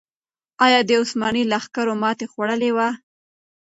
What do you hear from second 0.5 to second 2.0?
آیا د عثماني لښکرو